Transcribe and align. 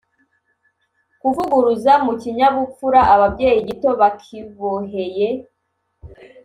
kuvuguruza 1.21 1.93
mu 2.05 2.13
kinyabupfura 2.21 3.01
ababyeyi 3.13 3.59
gito 3.67 3.89
bakiboheye 3.99 5.27